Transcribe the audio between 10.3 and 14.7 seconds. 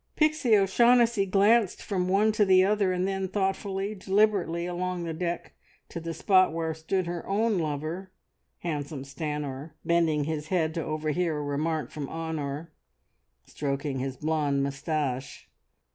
head to overhear a remark from Honor, stroking his blonde